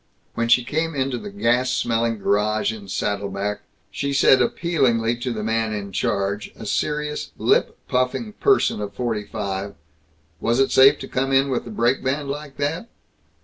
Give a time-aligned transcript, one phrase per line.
[0.33, 3.61] When she came into the gas smelling garage in Saddle Back
[3.91, 9.25] she said appealingly to the man in charge, a serious, lip puffing person of forty
[9.25, 9.75] five,
[10.39, 12.89] "Was it safe to come in with the brake band like that?"